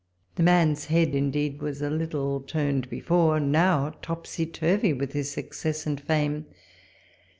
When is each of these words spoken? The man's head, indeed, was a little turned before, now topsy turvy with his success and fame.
The 0.33 0.41
man's 0.41 0.85
head, 0.85 1.13
indeed, 1.13 1.61
was 1.61 1.79
a 1.83 1.91
little 1.91 2.39
turned 2.41 2.89
before, 2.89 3.39
now 3.39 3.91
topsy 4.01 4.47
turvy 4.47 4.93
with 4.93 5.13
his 5.13 5.29
success 5.29 5.85
and 5.85 6.01
fame. 6.01 6.47